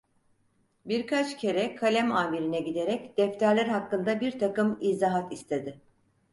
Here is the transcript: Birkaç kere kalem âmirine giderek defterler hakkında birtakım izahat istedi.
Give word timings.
Birkaç 0.85 1.37
kere 1.37 1.75
kalem 1.75 2.11
âmirine 2.11 2.61
giderek 2.61 3.17
defterler 3.17 3.65
hakkında 3.65 4.19
birtakım 4.21 4.77
izahat 4.81 5.33
istedi. 5.33 5.81